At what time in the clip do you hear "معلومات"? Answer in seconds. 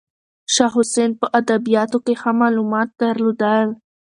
2.41-2.89